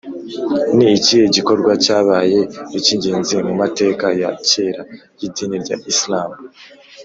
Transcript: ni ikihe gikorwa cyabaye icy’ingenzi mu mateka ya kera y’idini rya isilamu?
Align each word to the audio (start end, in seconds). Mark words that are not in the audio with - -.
ni 0.75 0.87
ikihe 0.97 1.25
gikorwa 1.35 1.71
cyabaye 1.83 2.39
icy’ingenzi 2.77 3.35
mu 3.47 3.53
mateka 3.61 4.05
ya 4.21 4.29
kera 4.47 4.81
y’idini 5.19 5.55
rya 5.63 5.77
isilamu? 5.91 6.35